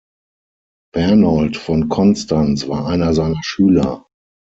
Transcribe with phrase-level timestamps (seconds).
[0.95, 4.07] Bernold von Konstanz war einer seiner Schüler.